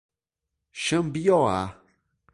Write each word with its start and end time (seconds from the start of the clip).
Xambioá 0.83 1.77